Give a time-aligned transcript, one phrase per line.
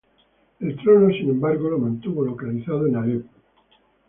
[0.59, 3.29] El trono, sin embargo, lo mantuvo localizado en Alepo.